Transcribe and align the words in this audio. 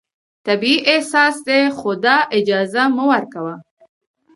طبیعي 0.45 0.77
احساس 0.93 1.35
دی، 1.47 1.61
خو 1.77 1.89
دا 2.03 2.17
اجازه 2.37 2.83
مه 2.95 3.03
ورکوه 3.11 3.55